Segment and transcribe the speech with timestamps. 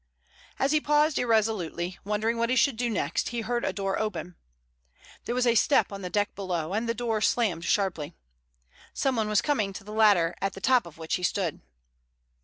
[0.57, 4.33] As he paused irresolutely, wondering what he should do next, he heard a door open.
[5.25, 8.15] There was a step on the deck below, and the door slammed sharply.
[8.95, 11.61] Someone was coming to the ladder at the top of which he stood.